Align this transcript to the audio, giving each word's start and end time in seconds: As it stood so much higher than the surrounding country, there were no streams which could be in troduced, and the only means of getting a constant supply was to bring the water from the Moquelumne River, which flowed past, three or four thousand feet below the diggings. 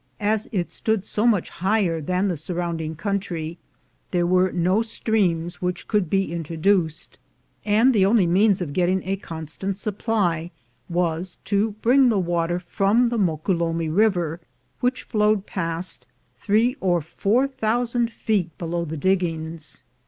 As 0.19 0.49
it 0.51 0.71
stood 0.71 1.05
so 1.05 1.27
much 1.27 1.51
higher 1.51 2.01
than 2.01 2.27
the 2.27 2.35
surrounding 2.35 2.95
country, 2.95 3.59
there 4.09 4.25
were 4.25 4.51
no 4.51 4.81
streams 4.81 5.61
which 5.61 5.87
could 5.87 6.09
be 6.09 6.31
in 6.33 6.43
troduced, 6.43 7.19
and 7.65 7.93
the 7.93 8.03
only 8.07 8.25
means 8.25 8.63
of 8.63 8.73
getting 8.73 9.03
a 9.05 9.15
constant 9.15 9.77
supply 9.77 10.49
was 10.89 11.37
to 11.45 11.73
bring 11.83 12.09
the 12.09 12.17
water 12.17 12.57
from 12.57 13.09
the 13.09 13.19
Moquelumne 13.19 13.93
River, 13.93 14.39
which 14.79 15.03
flowed 15.03 15.45
past, 15.45 16.07
three 16.33 16.75
or 16.81 16.99
four 17.03 17.47
thousand 17.47 18.11
feet 18.11 18.57
below 18.57 18.83
the 18.85 18.97
diggings. 18.97 19.83